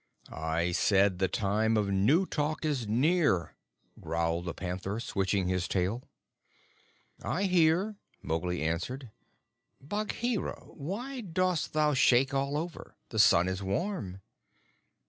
"I 0.31 0.71
said 0.71 1.19
the 1.19 1.27
Time 1.27 1.77
of 1.77 1.89
New 1.91 2.25
Talk 2.25 2.65
is 2.65 2.87
near," 2.87 3.53
growled 3.99 4.45
the 4.45 4.53
panther, 4.55 4.99
switching 4.99 5.47
his 5.47 5.67
tail. 5.67 6.09
"I 7.21 7.43
hear," 7.43 7.97
Mowgli 8.23 8.63
answered. 8.63 9.11
"Bagheera, 9.79 10.59
why 10.63 11.21
dost 11.21 11.73
thou 11.73 11.93
shake 11.93 12.33
all 12.33 12.57
over? 12.57 12.95
The 13.09 13.19
sun 13.19 13.47
is 13.47 13.61
warm." 13.61 14.21